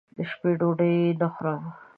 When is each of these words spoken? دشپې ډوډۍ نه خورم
دشپې 0.17 0.51
ډوډۍ 0.59 0.95
نه 1.19 1.27
خورم 1.33 1.63